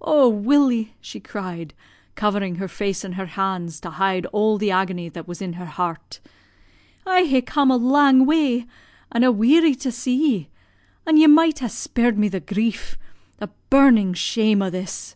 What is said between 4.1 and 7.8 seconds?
all the agony that was in her heart. 'I ha' come a